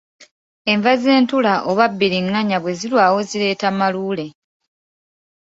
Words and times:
Enva 0.71 0.91
z’entula 1.03 1.53
oba 1.69 1.85
bbiriŋŋanya 1.91 2.57
bwe 2.63 2.71
zirwawo 2.79 3.19
zireeta 3.29 3.69
Malule. 3.79 4.25